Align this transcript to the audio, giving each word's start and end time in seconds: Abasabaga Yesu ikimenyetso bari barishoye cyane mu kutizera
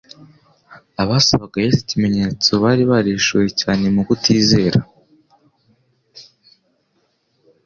Abasabaga 1.03 1.57
Yesu 1.65 1.79
ikimenyetso 1.83 2.51
bari 2.63 2.83
barishoye 2.91 3.49
cyane 3.61 3.85
mu 3.95 4.01
kutizera 4.07 4.79